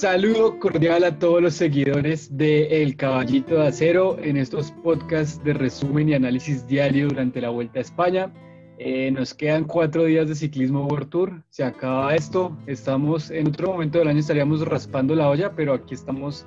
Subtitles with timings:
[0.00, 5.52] Saludo cordial a todos los seguidores de El Caballito de Acero en estos podcasts de
[5.52, 8.32] resumen y análisis diario durante la Vuelta a España.
[8.78, 11.42] Eh, nos quedan cuatro días de ciclismo World Tour.
[11.50, 12.56] Se acaba esto.
[12.66, 16.46] Estamos en otro momento del año estaríamos raspando la olla, pero aquí estamos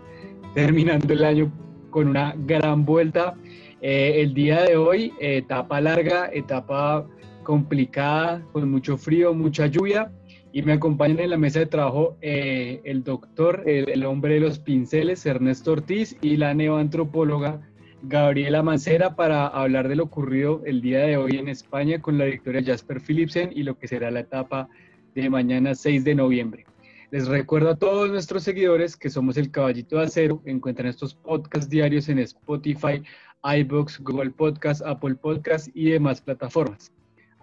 [0.56, 1.54] terminando el año
[1.92, 3.36] con una gran vuelta.
[3.84, 7.06] Eh, el día de hoy, etapa larga, etapa
[7.44, 10.12] complicada, con mucho frío, mucha lluvia.
[10.56, 14.60] Y me acompañan en la mesa de trabajo eh, el doctor, el, hombre de los
[14.60, 17.68] pinceles, Ernesto Ortiz, y la neoantropóloga
[18.04, 22.26] Gabriela Mancera para hablar de lo ocurrido el día de hoy en España con la
[22.26, 24.70] victoria Jasper Philipsen y lo que será la etapa
[25.16, 26.66] de mañana 6 de noviembre.
[27.10, 30.44] Les recuerdo a todos nuestros seguidores que somos el Caballito de Acero.
[30.46, 33.02] Encuentran estos podcasts diarios en Spotify,
[33.44, 36.92] iBooks, Google Podcasts, Apple Podcasts y demás plataformas.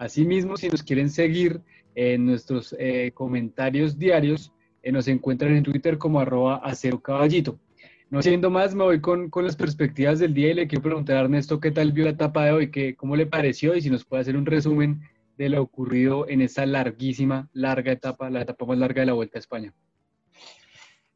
[0.01, 1.61] Asimismo, si nos quieren seguir
[1.95, 4.51] en nuestros eh, comentarios diarios,
[4.83, 7.61] eh, nos encuentran en Twitter como arroba acero caballito.
[8.09, 11.19] No siendo más, me voy con, con, las perspectivas del día y le quiero preguntar
[11.19, 13.91] a Ernesto qué tal vio la etapa de hoy, qué, cómo le pareció y si
[13.91, 15.03] nos puede hacer un resumen
[15.37, 19.37] de lo ocurrido en esa larguísima, larga etapa, la etapa más larga de la Vuelta
[19.37, 19.75] a España.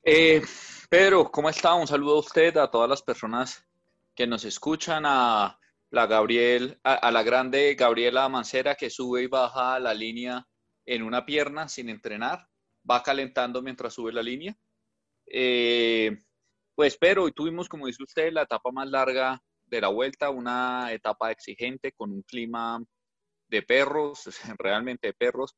[0.03, 0.43] Eh,
[0.91, 1.73] Pedro, ¿cómo está?
[1.73, 3.65] Un saludo a usted, a todas las personas
[4.15, 5.59] que nos escuchan, a
[5.95, 10.45] la Gabriel, a, la grande Gabriela Mancera que sube y baja la línea
[10.85, 12.49] en una pierna sin entrenar,
[12.89, 14.57] va calentando mientras sube la línea.
[15.27, 16.19] Eh,
[16.75, 20.93] pues pero hoy tuvimos, como dice usted, la etapa más larga de la vuelta, una
[20.93, 22.83] etapa exigente con un clima
[23.49, 24.25] de perros,
[24.59, 25.55] realmente de perros.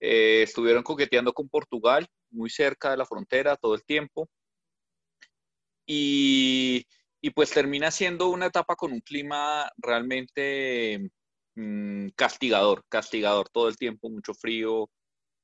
[0.00, 4.30] Eh, estuvieron coqueteando con Portugal, muy cerca de la frontera todo el tiempo.
[5.86, 6.86] Y
[7.24, 11.10] y pues termina siendo una etapa con un clima realmente
[11.54, 14.90] mm, castigador, castigador todo el tiempo, mucho frío,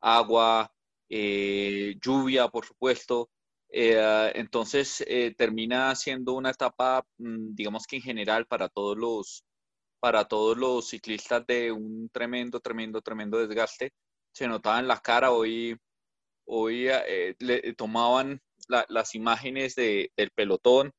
[0.03, 0.71] agua,
[1.09, 3.31] eh, lluvia, por supuesto.
[3.71, 9.43] Eh, entonces eh, termina siendo una etapa, mm, digamos que en general para todos los
[10.01, 13.93] para todos los ciclistas de un tremendo, tremendo, tremendo desgaste.
[14.35, 15.79] Se notaba en la cara hoy,
[16.47, 16.89] hoy
[17.39, 20.93] le tomaban las imágenes del pelotón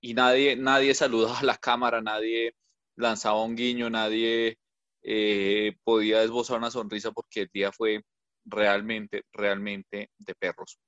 [0.00, 2.54] y nadie, nadie saludaba a la cámara, nadie
[2.96, 4.58] lanzaba un guiño, nadie
[5.02, 8.02] eh, podía esbozar una sonrisa porque el día fue
[8.44, 10.78] realmente, realmente de perros.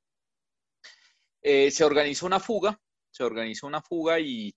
[1.43, 2.79] Eh, se organizó una fuga,
[3.11, 4.55] se organizó una fuga y,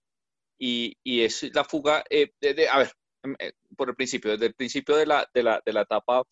[0.58, 2.32] y, es la fuga, eh,
[2.70, 2.92] a ver,
[3.24, 3.36] em,
[3.76, 6.24] por el principio, desde el principio de la, de la, de la etapa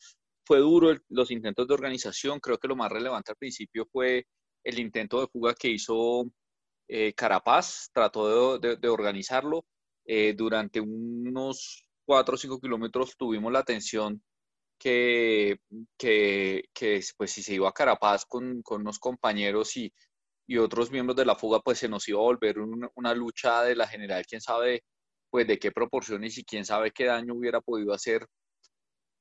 [0.46, 4.26] fue duro los intentos de organización, creo que lo más relevante al principio fue
[4.64, 6.26] el intento de fuga que hizo
[6.90, 9.66] eh, Carapaz trató de, organizarlo.
[10.06, 14.22] Eh, durante unos 4 o 5 kilómetros tuvimos la atención
[14.80, 15.60] que,
[15.98, 16.64] que,
[17.18, 19.94] pues si se iba a Carapaz con, con unos compañeros y,
[20.48, 23.76] y, otros miembros de la fuga, pues se nos iba a volver una, lucha de
[23.76, 24.84] la general, quién sabe
[25.30, 28.26] pues de qué proporciones y quién sabe qué daño hubiera podido hacer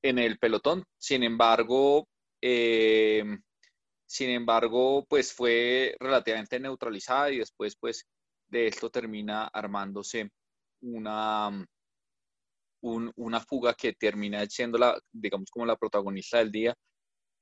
[0.03, 0.85] en el pelotón.
[0.97, 2.09] Sin embargo,
[2.41, 3.25] eh,
[4.09, 8.07] sin embargo, pues fue relativamente neutralizada y después, pues,
[8.49, 10.31] de esto termina armándose
[10.81, 11.67] una,
[12.81, 16.75] una fuga que termina siendo, la, digamos, como la protagonista del día.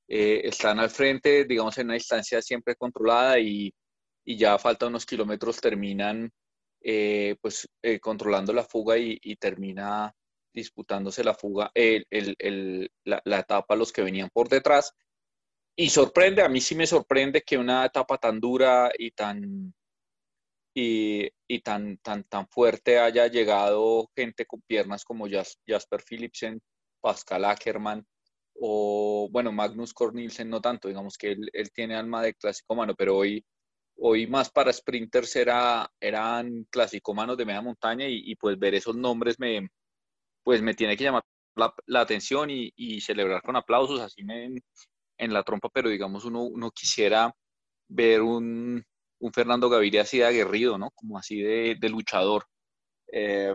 [0.09, 3.73] Eh, están al frente, digamos, en una distancia siempre controlada y,
[4.25, 6.29] ya falta unos kilómetros, terminan,
[6.81, 10.13] eh, pues, eh, controlando la fuga y, termina
[10.53, 14.93] disputándose la fuga, la, la etapa los que venían por detrás
[15.79, 19.73] y sorprende, a mí sí me sorprende que una etapa tan dura y tan
[20.79, 26.61] y, tan, tan, tan fuerte haya llegado gente con piernas como Jasper Philipsen,
[27.01, 28.05] Pascal Ackermann
[28.59, 33.17] o, bueno, Magnus Cornilsen no tanto, digamos que él, tiene alma de clásico mano, pero
[33.17, 33.45] hoy,
[33.97, 39.39] hoy más para sprinters era, eran clásico-manos de media montaña y, pues ver esos nombres
[39.39, 39.69] me,
[40.43, 41.23] pues me tiene que llamar
[41.55, 44.49] la, atención y, y, celebrar con aplausos, así me,
[45.17, 47.33] en la trompa, pero digamos uno, uno quisiera
[47.89, 48.83] ver un,
[49.19, 50.91] un, Fernando Gaviria así de aguerrido, ¿no?
[50.91, 52.45] Como así de, de luchador.
[53.11, 53.53] Eh,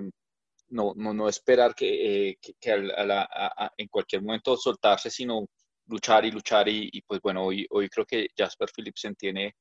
[0.71, 2.55] no, no, no, esperar que, eh, que,
[3.77, 5.47] en cualquier momento soltarse, sino
[5.87, 6.69] luchar y luchar.
[6.69, 9.55] Y, pues bueno, hoy, hoy creo que Jasper Philipsen tiene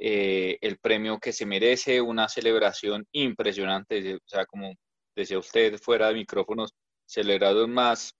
[0.00, 4.16] eh, el premio que se merece, una celebración impresionante.
[4.16, 4.72] O sea, como
[5.16, 6.72] decía usted fuera de micrófonos,
[7.06, 8.14] celebraron más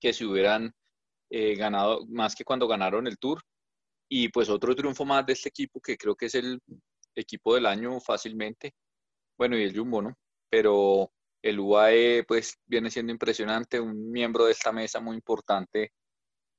[0.00, 0.74] que si hubieran
[1.36, 3.42] eh, ganado más que cuando ganaron el Tour.
[4.08, 6.60] Y pues otro triunfo más de este equipo que creo que es el
[7.16, 8.74] equipo del año fácilmente.
[9.38, 10.14] Bueno, y el Jumbo, ¿no?
[10.50, 11.10] Pero
[11.42, 15.92] el UAE pues viene siendo impresionante, un miembro de esta mesa muy importante.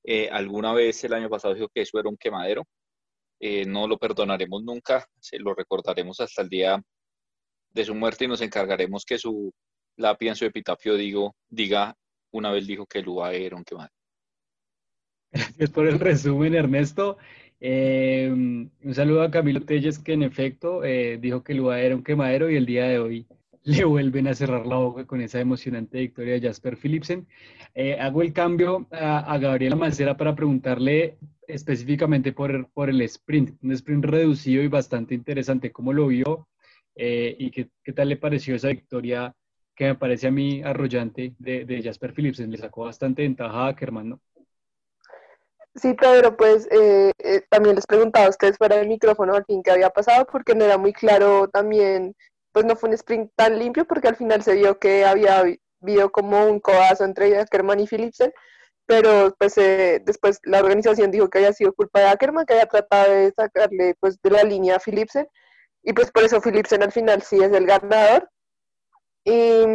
[0.04, 2.64] Eh, alguna vez el año pasado dijo que eso era un quemadero.
[3.40, 6.82] eh, no lo perdonaremos nunca, se lo recordaremos hasta el día
[7.72, 9.54] de su muerte y nos encargaremos que su
[9.98, 11.96] lápida en su epitafio digo, diga,
[12.34, 13.95] una vez dijo que el UAE era un quemadero.
[15.36, 17.18] Gracias por el resumen, Ernesto.
[17.60, 21.96] Eh, un saludo a Camilo Telles, que en efecto eh, dijo que el UAE era
[21.96, 23.28] un quemadero y el día de hoy
[23.64, 27.28] le vuelven a cerrar la boca con esa emocionante victoria de Jasper Philipsen.
[27.74, 31.18] Eh, hago el cambio a, Gabriela Mancera para preguntarle
[31.48, 35.72] específicamente por, por el sprint, un sprint reducido y bastante interesante.
[35.74, 36.48] ¿Cómo lo vio
[36.96, 39.36] eh, y qué, qué, tal le pareció esa victoria
[39.76, 42.52] que me parece a mí arrollante de, de Jasper Philipsen?
[42.52, 44.22] Le sacó bastante ventaja a Ackerman, ¿no?
[45.76, 47.12] Sí, Pedro, pues eh,
[47.50, 50.64] también les preguntaba a ustedes fuera del micrófono al fin qué había pasado, porque no
[50.66, 52.16] era muy claro también
[52.54, 55.44] pues no fue un sprint tan limpio porque al final se vio que había
[55.82, 58.32] habido como un codazo entre Ackerman y Philipsen,
[58.86, 62.68] pero pues eh, después la organización dijo que había sido culpa de Ackerman, que había
[62.68, 65.28] tratado de sacarle pues de la línea a Philipsen,
[65.84, 68.30] y pues por eso Philipsen al final sí es el ganador.
[69.26, 69.66] Y,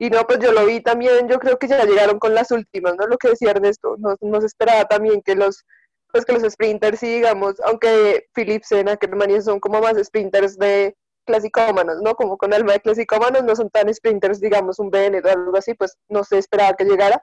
[0.00, 2.96] y, no, pues yo lo vi también, yo creo que ya llegaron con las últimas,
[2.96, 3.06] ¿no?
[3.06, 5.64] Lo que decía Ernesto, no, no se esperaba también que los
[6.10, 12.00] pues que los sprinters sí, digamos, aunque Philipsen, Ackerman son como más sprinters de clasicómanos,
[12.02, 12.14] ¿no?
[12.14, 15.74] Como con alma de clasicómanos, no son tan sprinters, digamos, un BN o algo así,
[15.74, 17.22] pues no se esperaba que llegara,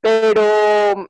[0.00, 1.08] pero,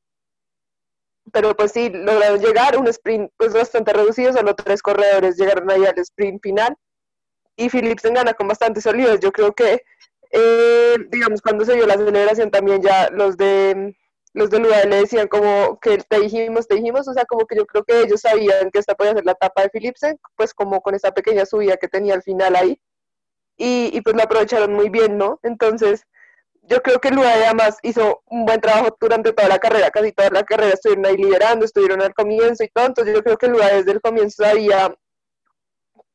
[1.32, 5.84] pero pues sí, lograron llegar, un sprint pues bastante reducido, solo tres corredores llegaron ahí
[5.86, 6.76] al sprint final,
[7.56, 9.82] y Philipsen gana con bastante solidez, yo creo que,
[10.30, 13.96] eh, digamos, cuando se dio la celebración también ya los de
[14.34, 17.56] los de UAE le decían como que te dijimos, te dijimos, o sea, como que
[17.56, 20.80] yo creo que ellos sabían que esta podía ser la etapa de Philipsen, pues como
[20.80, 22.80] con esa pequeña subida que tenía al final ahí,
[23.56, 25.40] y, pues lo aprovecharon muy bien, ¿no?
[25.42, 26.04] Entonces,
[26.62, 30.30] yo creo que UAE además hizo un buen trabajo durante toda la carrera, casi toda
[30.30, 33.76] la carrera estuvieron ahí liderando, estuvieron al comienzo y todo, entonces yo creo que UAE
[33.78, 34.94] desde el comienzo sabía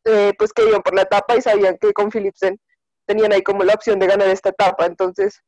[0.05, 2.59] eh, pues que iban por la etapa y sabían que con Philipsen
[3.05, 5.41] tenían ahí como la opción de ganar esta etapa, entonces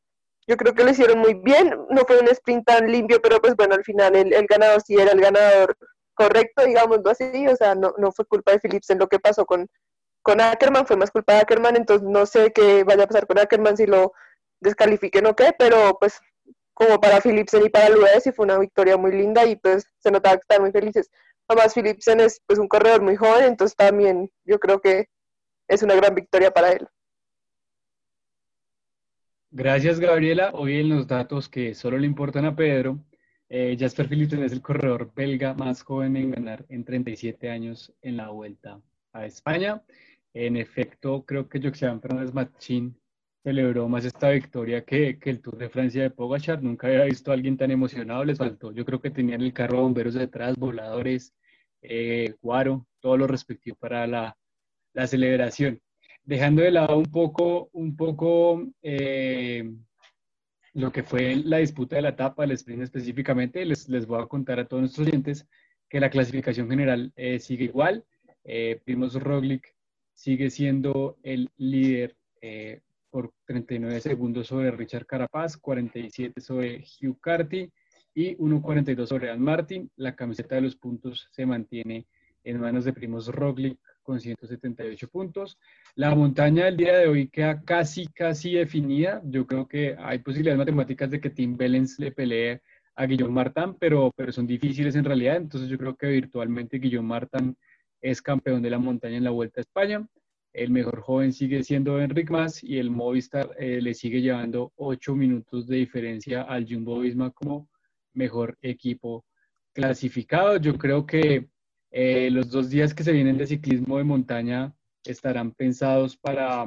[0.48, 1.74] yo creo que lo hicieron muy bien.
[1.90, 4.94] No fue un sprint tan limpio, pero pues bueno, al final el, el ganador sí
[4.94, 5.76] era el ganador
[6.14, 7.48] correcto, digámoslo así.
[7.48, 9.68] O sea, no, no fue culpa de Phillips en lo que pasó con,
[10.22, 11.76] con Ackerman, fue más culpa de Ackerman.
[11.76, 14.12] Entonces no sé qué vaya a pasar con Ackerman si lo
[14.60, 16.20] descalifiquen o qué, pero pues
[16.74, 20.10] como para Philipsen y para Luis sí fue una victoria muy linda y pues se
[20.10, 21.10] notaba que están muy felices.
[21.48, 25.08] Además, Philipsen es pues un corredor muy joven, entonces también yo creo que
[25.68, 26.88] es una gran victoria para él.
[29.58, 30.50] Gracias, Gabriela.
[30.52, 33.02] Hoy en los datos que solo le importan a Pedro,
[33.48, 38.18] eh, Jasper Philipsen es el corredor belga más joven en ganar en 37 años en
[38.18, 38.82] la vuelta
[39.14, 39.82] a España.
[40.34, 43.00] En efecto, creo que Joxian Fernández Machín
[43.42, 46.62] celebró más esta victoria que, que, el Tour de Francia de Pogachar.
[46.62, 48.26] Nunca había visto a alguien tan emocionado.
[48.26, 51.32] Les faltó, yo creo que tenían el carro bomberos detrás, voladores,
[51.80, 54.36] eh, guaro, todo lo respectivo para la,
[54.92, 55.80] la celebración
[56.26, 59.72] dejando de lado un poco, un eh,
[60.74, 64.26] lo que fue la disputa de la etapa, el sprint específicamente, les, les voy a
[64.26, 65.48] contar a todos nuestros oyentes
[65.88, 68.04] que la clasificación general eh, sigue igual.
[68.44, 69.74] Eh, Primos Roglic
[70.12, 77.72] sigue siendo el líder eh, por 39 segundos sobre Richard Carapaz, 47 sobre Hugh Carty
[78.14, 79.90] y 1.42 sobre Dan Martin.
[79.96, 82.06] La camiseta de los puntos se mantiene
[82.44, 85.58] en manos de Primos Roglic con 178 puntos.
[85.96, 89.20] La montaña del día de hoy queda casi, casi definida.
[89.24, 92.62] Yo creo que hay posibilidades matemáticas de que Tim Bellens le pelee
[92.94, 95.36] a Guillaume Martin, pero, pero son difíciles en realidad.
[95.36, 97.56] Entonces yo creo que virtualmente Guillaume Martin
[98.00, 100.06] es campeón de la montaña en la Vuelta a España.
[100.52, 105.14] El mejor joven sigue siendo Enric Mas y el Movistar eh, le sigue llevando 8
[105.14, 107.68] minutos de diferencia al Jumbo Visma como
[108.14, 109.24] mejor equipo
[109.74, 110.56] clasificado.
[110.56, 111.48] Yo creo que
[111.98, 116.66] eh, los dos días que se vienen de ciclismo de montaña estarán pensados para,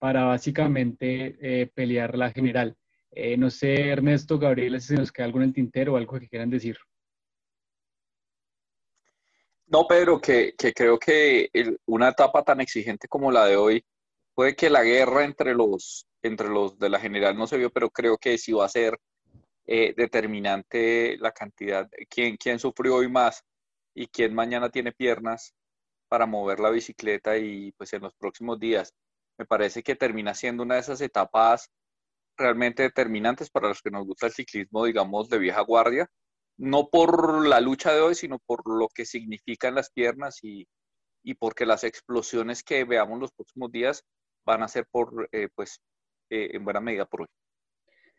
[0.00, 2.76] para básicamente eh, pelear la general.
[3.12, 6.28] Eh, no sé, Ernesto, Gabriel, si nos queda algo en el tintero o algo que
[6.28, 6.76] quieran decir.
[9.68, 11.48] No, Pedro, que, que creo que
[11.84, 13.84] una etapa tan exigente como la de hoy,
[14.34, 17.90] puede que la guerra entre los, entre los de la general no se vio, pero
[17.90, 18.98] creo que sí va a ser
[19.64, 23.44] determinante la cantidad, quién, quién sufrió hoy más
[23.96, 25.54] y quién mañana tiene piernas
[26.08, 28.94] para mover la bicicleta y pues en los próximos días.
[29.38, 31.70] Me parece que termina siendo una de esas etapas
[32.36, 36.06] realmente determinantes para los que nos gusta el ciclismo, digamos, de vieja guardia,
[36.58, 40.68] no por la lucha de hoy, sino por lo que significan las piernas y,
[41.22, 44.04] y porque las explosiones que veamos los próximos días
[44.44, 45.80] van a ser por, eh, pues,
[46.30, 47.28] eh, en buena medida por hoy.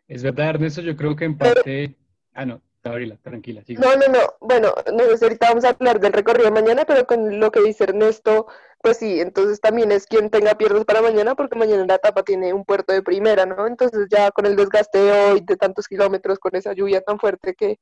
[0.07, 1.95] Es verdad, Ernesto, yo creo que en parte...
[2.33, 3.63] Ah, no, Gabriela, tranquila.
[3.67, 4.19] No, no, no.
[4.39, 7.51] Bueno, no sé si ahorita vamos a hablar del recorrido de mañana, pero con lo
[7.51, 8.47] que dice Ernesto,
[8.81, 12.53] pues sí, entonces también es quien tenga piernas para mañana, porque mañana la etapa tiene
[12.53, 13.67] un puerto de primera, ¿no?
[13.67, 17.53] Entonces ya con el desgaste de hoy de tantos kilómetros, con esa lluvia tan fuerte
[17.55, 17.79] que,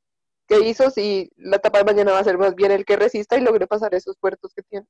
[0.47, 3.38] que hizo, sí, la etapa de mañana va a ser más bien el que resista
[3.38, 4.88] y logre pasar esos puertos que tiene.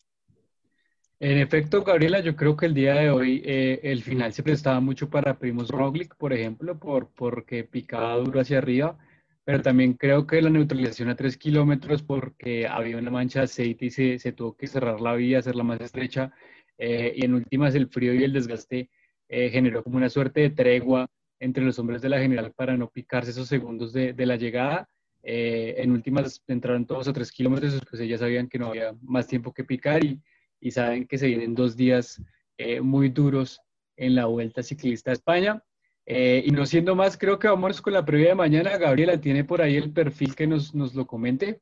[1.19, 4.81] En efecto, Gabriela, yo creo que el día de hoy eh, el final se prestaba
[4.81, 8.97] mucho para Primos Roglic, por ejemplo, por, porque picaba duro hacia arriba,
[9.45, 13.85] pero también creo que la neutralización a tres kilómetros porque había una mancha de aceite
[13.85, 16.33] y se, se tuvo que cerrar la vía, hacerla más estrecha,
[16.77, 18.89] eh, y en últimas el frío y el desgaste
[19.29, 21.07] eh, generó como una suerte de tregua
[21.39, 24.89] entre los hombres de la general para no picarse esos segundos de, de la llegada.
[25.23, 29.53] en últimas entraron todos a tres kilómetros, pues ellas sabían que no había más tiempo
[29.53, 30.21] que picar y
[30.65, 32.19] y saben que se vienen dos días
[32.57, 33.61] eh, muy duros
[33.97, 35.63] en la Vuelta Ciclista a España.
[36.05, 38.77] Eh, y no siendo más, creo que vamos con la previa de mañana.
[38.77, 41.61] Gabriela, ¿tiene por ahí el perfil que nos, nos lo comente?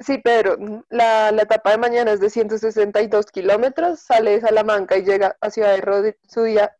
[0.00, 0.56] Sí, Pedro,
[0.88, 5.50] la, la, etapa de mañana es de 162 kilómetros, sale de Salamanca y llega a
[5.50, 6.16] Ciudad, de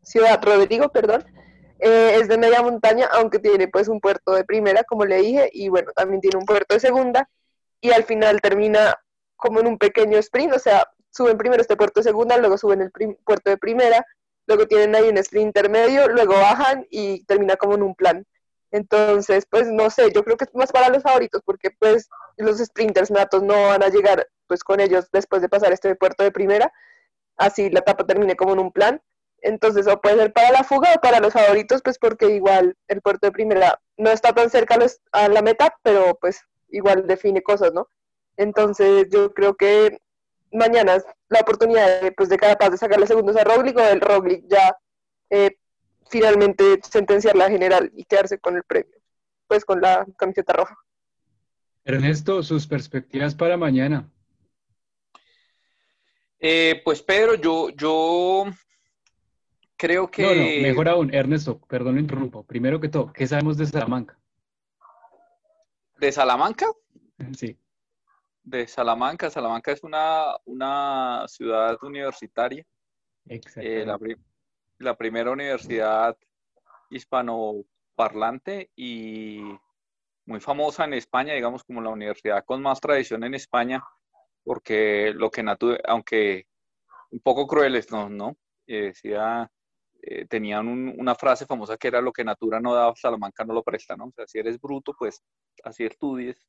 [0.03, 1.27] Ciudad Rodrigo, perdón.
[1.81, 5.51] Eh, es de media montaña, aunque tiene pues un puerto de primera, como le dije,
[5.53, 7.29] y bueno, también tiene un puerto de segunda,
[7.81, 8.99] y al final termina
[9.37, 12.83] como en un pequeño sprint, o sea, suben primero este puerto de segunda, luego suben
[12.83, 12.91] el
[13.25, 14.05] puerto de primera,
[14.51, 18.27] luego tienen ahí un sprint intermedio, luego bajan y termina como en un plan.
[18.73, 22.59] Entonces, pues no sé, yo creo que es más para los favoritos porque pues los
[22.59, 26.33] sprinters natos no van a llegar pues con ellos después de pasar este puerto de
[26.33, 26.73] primera,
[27.37, 29.01] así la etapa termine como en un plan.
[29.43, 33.01] Entonces, o puede ser para la fuga o para los favoritos, pues porque igual el
[33.01, 34.77] puerto de primera no está tan cerca
[35.13, 36.41] a la meta, pero pues
[36.71, 37.89] igual define cosas, ¿no?
[38.37, 40.01] Entonces yo creo que
[40.53, 44.01] mañana es la oportunidad de, pues, de Carapaz de sacarle segundos a Roglic o el
[44.01, 44.77] Roglic ya
[45.31, 45.57] eh,
[46.09, 48.97] finalmente sentenciar la general y quedarse con el premio,
[49.47, 50.77] pues con la camiseta roja.
[51.85, 54.11] Ernesto, sus perspectivas para mañana.
[56.39, 58.47] Eh, pues Pedro, yo, yo
[59.77, 60.23] creo que...
[60.23, 62.45] No, no, mejor aún, Ernesto, perdón, lo interrumpo.
[62.45, 64.19] Primero que todo, ¿qué sabemos de Salamanca?
[65.99, 66.67] ¿De Salamanca?
[67.37, 67.57] Sí
[68.43, 69.31] de Salamanca.
[69.31, 72.65] Salamanca es una, una ciudad universitaria.
[73.29, 73.99] Eh, la,
[74.79, 76.17] la, primera universidad
[76.91, 79.41] hispanoparlante y
[80.27, 83.85] muy famosa en España, digamos como la universidad con más tradición en España,
[84.43, 85.45] porque lo que
[85.87, 86.47] aunque
[87.11, 88.09] un poco crueles, ¿no?
[88.09, 88.37] ¿no?
[88.67, 89.51] Eh, decía,
[90.03, 93.63] eh, tenían una frase famosa que era lo que Natura no da, Salamanca no lo
[93.63, 94.07] presta, ¿no?
[94.07, 95.23] O sea, si eres bruto, pues
[95.65, 96.47] así estudies,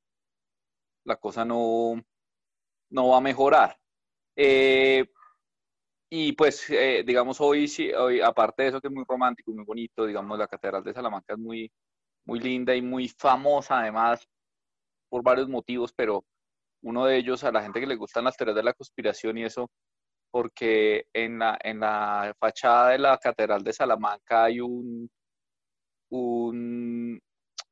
[1.06, 2.02] la cosa no,
[2.92, 3.78] no va a mejorar.
[4.36, 5.06] Eh,
[6.10, 9.64] y pues, eh, digamos, hoy, sí, hoy, aparte de eso que es muy romántico, muy
[9.64, 11.72] bonito, digamos, la Catedral de Salamanca es muy,
[12.26, 14.28] muy linda y muy famosa además
[15.10, 16.26] por varios motivos, pero
[16.84, 19.46] uno de ellos a la gente que le gustan las teorías de la conspiración y
[19.46, 19.70] eso,
[20.32, 25.10] porque en la, en la fachada de la Catedral de Salamanca hay un,
[26.10, 27.22] un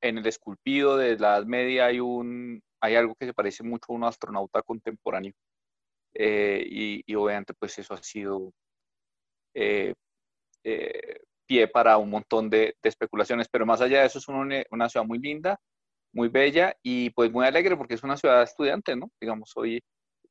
[0.01, 3.87] en el esculpido de la Edad Media hay un, hay algo que se parece mucho
[3.89, 5.33] a un astronauta contemporáneo.
[6.13, 8.51] Eh, y, obviamente pues eso ha sido
[9.53, 9.93] eh,
[10.63, 15.05] eh, pie para un montón de, especulaciones, pero más allá de eso es una, ciudad
[15.05, 15.59] muy linda,
[16.13, 19.11] muy bella y pues muy alegre porque es una ciudad estudiante, ¿no?
[19.21, 19.81] Digamos, hoy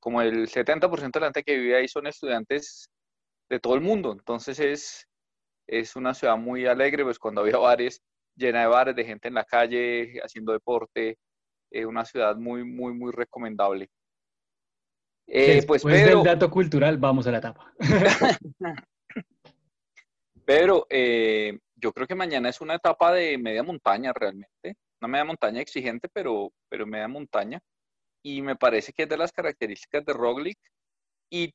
[0.00, 2.88] como el 70% de la gente que vive ahí son estudiantes
[3.48, 5.06] de todo el mundo, entonces es,
[5.66, 8.02] es una ciudad muy alegre, pues cuando había bares,
[8.36, 11.18] llena de bares, de gente en la calle haciendo deporte,
[11.70, 13.88] eh, una ciudad muy, muy, muy recomendable.
[15.26, 17.72] Eh, pues Pedro, del dato cultural, vamos a la etapa.
[20.46, 25.24] Pedro, eh, yo creo que mañana es una etapa de media montaña realmente, una media
[25.26, 27.60] montaña exigente, pero, pero media montaña.
[28.22, 30.58] Y me parece que es de las características de Roglic,
[31.30, 31.54] y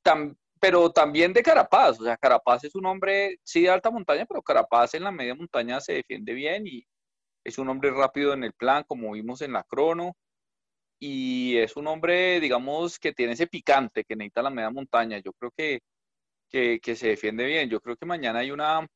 [0.59, 1.99] pero también de Carapaz.
[1.99, 5.35] O sea, Carapaz es un hombre, sí, de alta montaña, pero Carapaz en la media
[5.35, 6.85] montaña se defiende bien y,
[7.43, 10.15] es un hombre rápido en el plan, como vimos en la crono,
[10.99, 15.19] y es un hombre, digamos, que tiene ese picante que necesita la media montaña.
[15.19, 15.81] Yo creo que,
[16.49, 17.69] que, se defiende bien.
[17.69, 18.87] Yo creo que mañana hay una,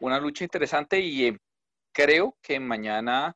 [0.00, 1.38] una lucha interesante y eh,
[1.92, 3.34] creo que mañana,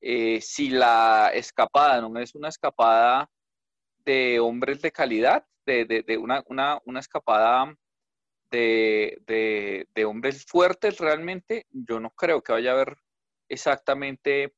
[0.00, 3.28] eh, si la escapada no es una escapada
[4.04, 7.74] de hombres de calidad, de, de, una, una, una, escapada
[8.50, 9.18] de,
[9.94, 12.96] de, hombres fuertes realmente, yo no creo que vaya a haber
[13.48, 14.54] exactamente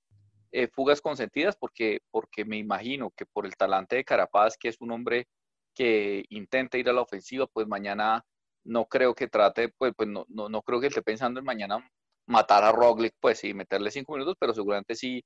[0.52, 4.80] eh, fugas consentidas porque, porque me imagino que por el talante de Carapaz, que es
[4.80, 5.28] un hombre
[5.75, 8.25] que intenta ir a la ofensiva, pues mañana
[8.64, 11.88] no creo que trate, pues, pues no, no, no creo que esté pensando en mañana
[12.26, 15.25] matar a Roglic, pues sí, meterle cinco minutos, pero seguramente sí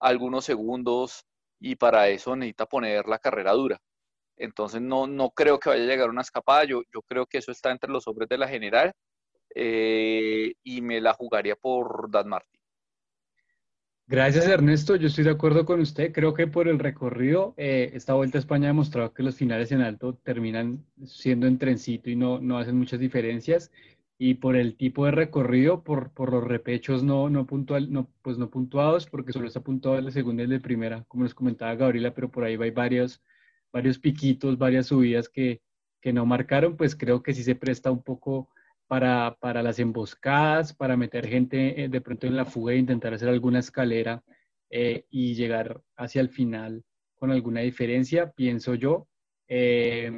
[0.00, 1.24] algunos segundos
[1.60, 3.78] y para eso necesita poner la carrera dura.
[4.36, 7.52] Entonces no, no creo que vaya a llegar una escapada, yo, yo creo que eso
[7.52, 8.92] está entre los hombres de la general
[9.54, 12.60] eh, y me la jugaría por Dan Martín.
[14.06, 18.12] Gracias Ernesto, yo estoy de acuerdo con usted, creo que por el recorrido, eh, esta
[18.12, 22.16] Vuelta a España ha demostrado que los finales en alto terminan siendo en trencito y
[22.16, 23.72] no, no hacen muchas diferencias.
[24.18, 28.36] Y por el tipo de recorrido, por, por los repechos no, no, puntual, no, pues
[28.36, 32.14] no puntuados, porque solo está puntuado de segunda y de primera, como nos comentaba Gabriela,
[32.14, 33.22] pero por ahí hay varios,
[33.72, 35.62] varios piquitos, varias subidas que,
[36.00, 38.50] que no marcaron, pues creo que sí se presta un poco
[38.86, 43.14] para, para las emboscadas, para meter gente eh, de pronto en la fuga e intentar
[43.14, 44.22] hacer alguna escalera
[44.70, 49.08] eh, y llegar hacia el final con alguna diferencia, pienso yo.
[49.48, 50.10] Eh,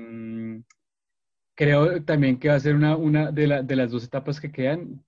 [1.55, 5.05] creo también que va a ser una, una de, las dos etapas que quedan,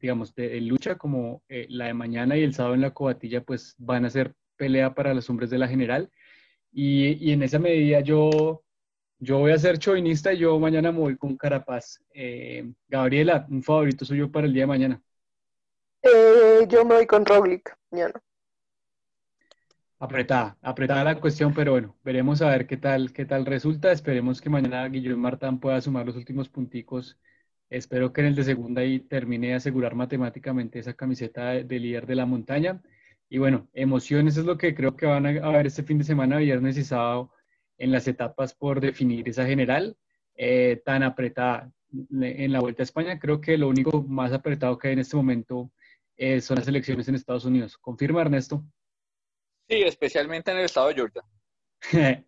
[0.00, 4.04] digamos, de, lucha, como la de mañana y el sábado en la cobatilla, pues van
[4.04, 6.10] a ser pelea para los hombres de la general.
[6.72, 8.64] Y, y en esa medida yo,
[9.18, 12.00] yo voy a ser chauvinista y yo mañana me voy con Carapaz.
[12.12, 15.02] Eh, Gabriela, un favorito suyo para el día de mañana.
[16.02, 18.20] Eh, yo me voy con Roglic mañana.
[19.98, 23.90] Apretada, apretada la cuestión, pero bueno, veremos a ver qué tal, qué tal resulta.
[23.90, 27.18] Esperemos que mañana Guillermo Martán pueda sumar los últimos punticos.
[27.70, 32.06] Espero que en el de segunda y termine de asegurar matemáticamente esa camiseta de, líder
[32.06, 32.82] de la montaña.
[33.30, 36.36] Y bueno, emociones es lo que creo que van a haber este fin de semana,
[36.36, 37.32] viernes y sábado
[37.78, 39.96] en las etapas por definir esa general
[40.34, 41.70] eh, tan apretada
[42.20, 43.18] en la Vuelta a España.
[43.18, 45.70] Creo que lo único más apretado que hay en este momento
[46.16, 47.76] eh, son las elecciones en Estados Unidos.
[47.78, 48.64] ¿Confirma, Ernesto?
[49.68, 51.22] Sí, especialmente en el estado de Georgia.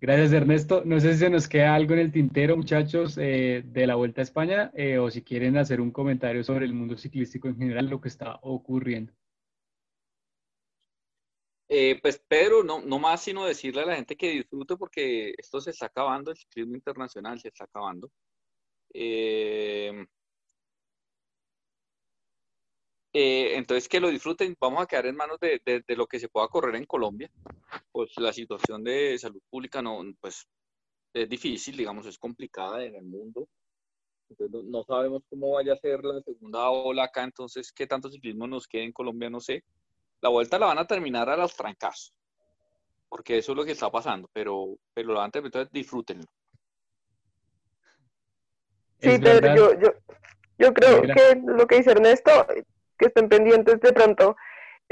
[0.00, 0.82] Gracias, Ernesto.
[0.84, 4.20] No sé si se nos queda algo en el tintero, muchachos, eh, de la Vuelta
[4.20, 8.00] a España, o si quieren hacer un comentario sobre el mundo ciclístico en general, lo
[8.00, 9.12] que está ocurriendo.
[11.72, 15.60] Eh, pues Pedro, no, no más sino decirle a la gente que disfrute porque esto
[15.60, 18.10] se está acabando, el ciclismo internacional se está acabando.
[18.92, 20.04] Eh,
[23.12, 25.62] eh, entonces que lo disfruten, vamos a quedar en manos de,
[25.96, 27.30] lo que se pueda correr en Colombia.
[27.92, 30.48] Pues la situación de salud pública no, pues
[31.14, 33.48] es difícil, digamos, es complicada en el mundo.
[34.28, 38.10] Entonces no, no sabemos cómo vaya a ser la segunda ola acá, entonces qué tanto
[38.10, 39.62] ciclismo nos queda en Colombia, no sé
[40.20, 42.14] la vuelta la van a terminar a los trancazos,
[43.08, 46.26] porque eso es lo que está pasando, pero, pero lo antes entonces disfrútenlo.
[48.98, 49.92] Sí, Pedro, yo, yo,
[50.58, 52.46] yo creo que lo que dice Ernesto,
[52.98, 54.36] que estén pendientes de pronto.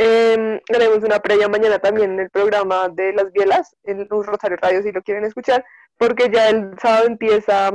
[0.01, 4.57] Eh, haremos una previa mañana también en el programa de las bielas, en Luz Rosario
[4.57, 5.65] Radio, si lo quieren escuchar,
[5.99, 7.73] porque ya el sábado empieza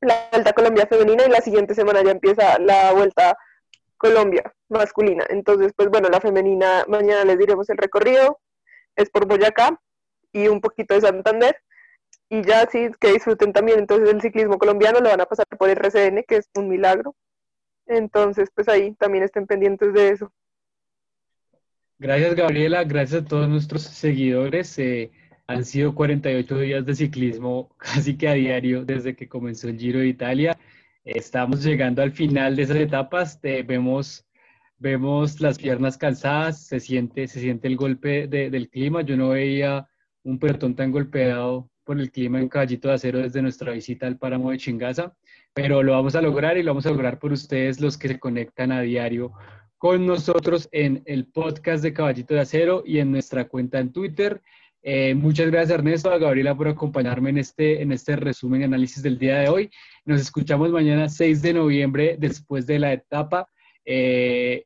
[0.00, 3.36] la Vuelta Colombia Femenina y la siguiente semana ya empieza la Vuelta
[3.98, 5.26] Colombia masculina.
[5.28, 8.40] Entonces, pues bueno, la femenina, mañana les diremos el recorrido,
[8.96, 9.80] es por Boyacá
[10.32, 11.56] y un poquito de Santander.
[12.30, 15.68] Y ya sí, que disfruten también entonces el ciclismo colombiano, lo van a pasar por
[15.70, 17.14] RCN, que es un milagro.
[17.86, 20.32] Entonces, pues ahí también estén pendientes de eso.
[21.98, 22.84] Gracias, Gabriela.
[22.84, 24.78] Gracias a todos nuestros seguidores.
[24.78, 25.10] Eh,
[25.46, 30.00] han sido 48 días de ciclismo casi que a diario desde que comenzó el Giro
[30.00, 30.58] de Italia.
[31.14, 33.40] Estamos llegando al final de esas etapas.
[33.40, 34.26] vemos,
[34.76, 39.00] vemos las piernas cansadas, se siente, se siente el golpe del clima.
[39.00, 39.88] Yo no veía
[40.22, 44.18] un pelotón tan golpeado por el clima en Caballito de Acero desde nuestra visita al
[44.18, 45.16] páramo de Chingaza,
[45.54, 48.18] pero lo vamos a lograr y lo vamos a lograr por ustedes los que se
[48.18, 49.32] conectan a diario
[49.78, 54.42] con nosotros en el podcast de Caballito de Acero y en nuestra cuenta en Twitter.
[54.82, 59.02] Eh, muchas gracias Ernesto, a Gabriela por acompañarme en este, en este resumen y análisis
[59.02, 59.70] del día de hoy.
[60.04, 63.48] Nos escuchamos mañana 6 de noviembre después de la etapa
[63.84, 64.64] eh,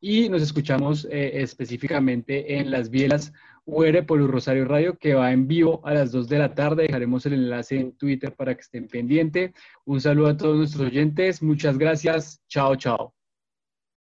[0.00, 3.32] y nos escuchamos eh, específicamente en las Bielas
[3.64, 6.84] UR por Rosario Radio que va en vivo a las 2 de la tarde.
[6.84, 9.52] Dejaremos el enlace en Twitter para que estén pendientes.
[9.84, 11.42] Un saludo a todos nuestros oyentes.
[11.42, 12.42] Muchas gracias.
[12.48, 13.14] Chao, chao.